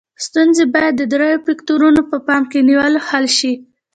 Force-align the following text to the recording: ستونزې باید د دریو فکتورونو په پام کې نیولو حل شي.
ستونزې 0.25 0.63
باید 0.73 0.93
د 0.97 1.03
دریو 1.13 1.43
فکتورونو 1.47 2.01
په 2.09 2.17
پام 2.27 2.43
کې 2.51 2.59
نیولو 2.69 2.99
حل 3.07 3.25
شي. 3.37 3.53